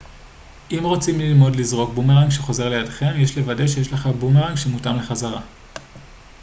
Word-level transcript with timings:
אם 0.71 0.83
רוצים 0.83 1.19
ללמוד 1.19 1.55
לזרוק 1.55 1.93
בומרנג 1.93 2.29
שחוזר 2.29 2.69
לידכם 2.69 3.11
יש 3.17 3.37
לוודא 3.37 3.67
שיש 3.67 3.93
לך 3.93 4.07
בומרנג 4.19 4.55
שמותאם 4.57 4.95
לחזרה 4.97 5.41